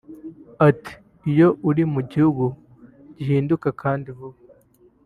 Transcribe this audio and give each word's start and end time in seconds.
Ati 0.67 0.93
“Iyo 1.31 1.47
uri 1.69 1.83
mu 1.93 2.01
gihugu 2.11 2.45
gihinduka 3.17 3.67
kandi 3.81 4.07
vuba 4.17 4.39